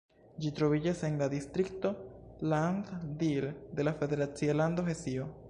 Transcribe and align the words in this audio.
Ĝi 0.43 0.51
troviĝas 0.59 1.03
en 1.09 1.19
la 1.19 1.27
distrikto 1.33 1.91
Lahn-Dill 2.55 3.49
de 3.81 3.87
la 3.89 3.95
federacia 4.03 4.59
lando 4.63 4.89
Hesio. 4.91 5.33